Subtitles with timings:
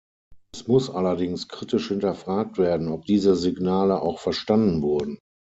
[0.55, 5.19] Es muss allerdings kritisch hinterfragt werden, ob diese Signale auch verstanden wurden.